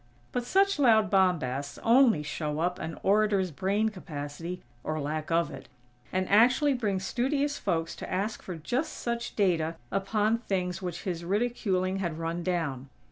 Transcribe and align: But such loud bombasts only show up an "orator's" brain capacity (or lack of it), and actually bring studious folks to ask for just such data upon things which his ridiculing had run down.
But 0.31 0.45
such 0.45 0.79
loud 0.79 1.11
bombasts 1.11 1.77
only 1.83 2.23
show 2.23 2.59
up 2.59 2.79
an 2.79 2.97
"orator's" 3.03 3.51
brain 3.51 3.89
capacity 3.89 4.63
(or 4.83 4.99
lack 4.99 5.29
of 5.29 5.51
it), 5.51 5.69
and 6.11 6.27
actually 6.27 6.73
bring 6.73 6.99
studious 6.99 7.59
folks 7.59 7.95
to 7.97 8.11
ask 8.11 8.41
for 8.41 8.55
just 8.55 8.93
such 8.93 9.35
data 9.35 9.75
upon 9.91 10.39
things 10.39 10.81
which 10.81 11.03
his 11.03 11.23
ridiculing 11.23 11.97
had 11.97 12.17
run 12.17 12.41
down. 12.41 12.89